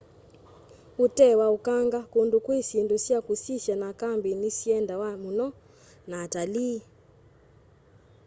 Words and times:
utee 1.05 1.35
wa 1.41 1.47
ukanga 1.57 1.99
kundu 2.13 2.37
kwi 2.45 2.57
syindu 2.67 2.95
sya 3.05 3.19
kusisya 3.25 3.75
na 3.81 3.89
kambi 4.01 4.31
ni 4.39 4.49
siendawa 4.57 5.09
muno 5.23 5.47
ni 6.07 6.15
atalii 6.23 6.79